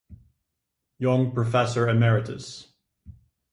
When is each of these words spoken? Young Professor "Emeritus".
Young 0.97 1.31
Professor 1.31 1.87
"Emeritus". 1.87 2.73